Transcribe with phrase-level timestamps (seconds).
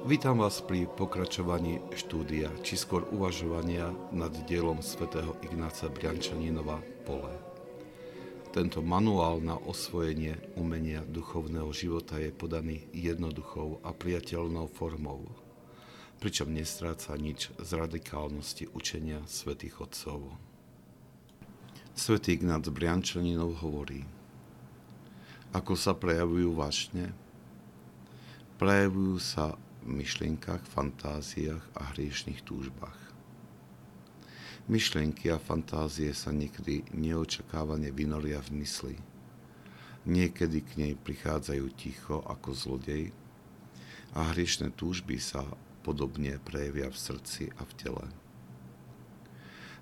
[0.00, 7.36] Vítam vás pri pokračovaní štúdia, či skôr uvažovania nad dielom svätého Ignáca Briančaninova Pole.
[8.48, 15.28] Tento manuál na osvojenie umenia duchovného života je podaný jednoduchou a priateľnou formou,
[16.16, 20.32] pričom nestráca nič z radikálnosti učenia svätých Otcov.
[21.92, 24.08] Svetý Ignác Briančaninov hovorí,
[25.52, 27.12] ako sa prejavujú vášne?
[28.56, 32.98] Prejavujú sa myšlienkach, fantáziách a hriešných túžbách.
[34.70, 38.96] Myšlienky a fantázie sa niekedy neočakávane vynoria v mysli.
[40.06, 43.10] Niekedy k nej prichádzajú ticho ako zlodej
[44.14, 45.42] a hriešne túžby sa
[45.82, 48.06] podobne prejavia v srdci a v tele.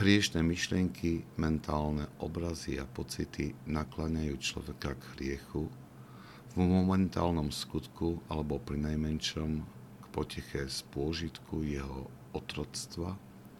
[0.00, 5.68] Hriešne myšlienky, mentálne obrazy a pocity nakláňajú človeka k hriechu
[6.56, 9.79] v momentálnom skutku alebo pri najmenšom
[10.10, 13.14] poteche z pôžitku jeho otroctva,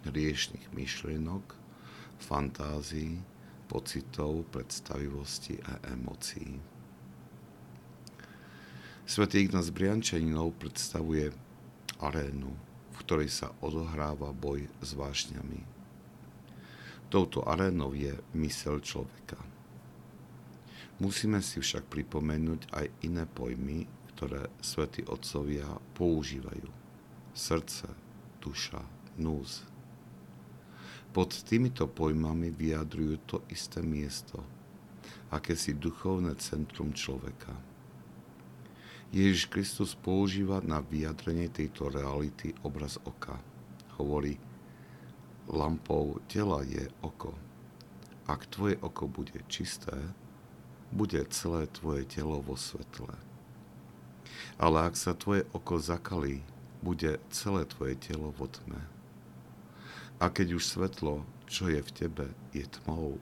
[0.06, 1.42] riešných myšlienok,
[2.18, 3.22] fantázií,
[3.70, 6.58] pocitov, predstavivosti a emócií.
[9.06, 11.34] Svetý Ignác Briančaninov predstavuje
[11.98, 12.50] arénu,
[12.94, 15.66] v ktorej sa odohráva boj s vášňami.
[17.10, 19.38] Touto arénou je mysel človeka.
[21.02, 25.64] Musíme si však pripomenúť aj iné pojmy, ktoré svätí otcovia
[25.96, 26.68] používajú.
[27.32, 27.88] Srdce,
[28.44, 28.84] duša,
[29.16, 29.64] núz.
[31.16, 34.44] Pod týmito pojmami vyjadrujú to isté miesto,
[35.32, 37.56] akési duchovné centrum človeka.
[39.08, 43.40] Ježiš Kristus používa na vyjadrenie tejto reality obraz oka.
[43.96, 44.36] Hovorí,
[45.48, 47.32] lampou tela je oko.
[48.28, 49.96] Ak tvoje oko bude čisté,
[50.92, 53.29] bude celé tvoje telo vo svetle.
[54.60, 56.44] Ale ak sa tvoje oko zakalí,
[56.80, 58.80] bude celé tvoje telo vo tme.
[60.20, 63.16] A keď už svetlo, čo je v tebe, je tmou,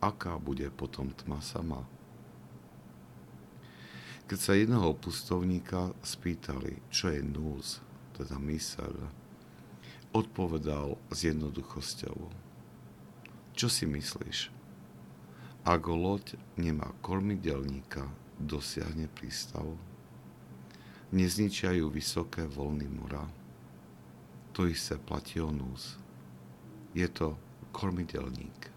[0.00, 1.84] aká bude potom tma sama?
[4.26, 7.78] Keď sa jedného pustovníka spýtali, čo je núz,
[8.18, 9.06] teda myseľ,
[10.16, 12.16] odpovedal s jednoduchosťou.
[13.52, 14.50] Čo si myslíš?
[15.62, 18.08] Ak loď nemá kormidelníka,
[18.40, 19.64] dosiahne prístav?
[21.16, 23.24] Nezničia ju vysoké voľny mora.
[24.52, 25.96] To isté platí o núz.
[26.92, 27.40] Je to
[27.72, 28.68] kormidelník.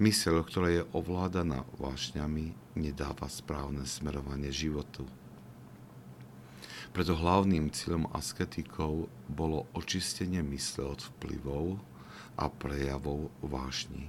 [0.00, 5.04] Mysel, ktorá je ovládaná vášňami, nedáva správne smerovanie životu.
[6.96, 11.76] Preto hlavným cieľom asketikov bolo očistenie mysle od vplyvov
[12.40, 14.08] a prejavov vášni.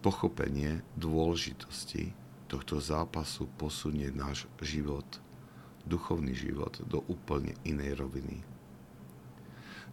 [0.00, 2.16] Pochopenie dôležitosti
[2.48, 5.04] tohto zápasu posunie náš život,
[5.84, 8.40] duchovný život, do úplne inej roviny.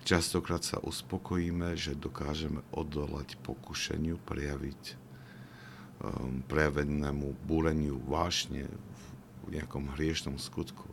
[0.07, 8.69] Častokrát sa uspokojíme, že dokážeme odolať pokušeniu prejaviť um, prejavenému búreniu vášne
[9.43, 10.87] v nejakom hriešnom skutku.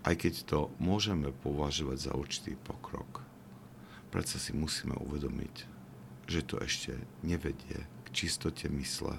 [0.00, 3.20] Aj keď to môžeme považovať za určitý pokrok,
[4.08, 5.68] predsa si musíme uvedomiť,
[6.30, 9.18] že to ešte nevedie k čistote mysle